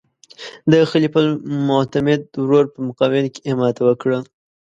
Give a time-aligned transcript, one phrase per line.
[0.71, 4.19] د خلیفه المعتمد ورور په مقابل کې یې ماته وکړه.